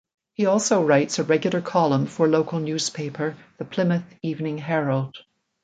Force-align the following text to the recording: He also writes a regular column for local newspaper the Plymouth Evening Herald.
He 0.33 0.47
also 0.47 0.83
writes 0.83 1.19
a 1.19 1.23
regular 1.23 1.61
column 1.61 2.07
for 2.07 2.27
local 2.27 2.59
newspaper 2.59 3.37
the 3.59 3.65
Plymouth 3.65 4.01
Evening 4.23 4.57
Herald. 4.57 5.15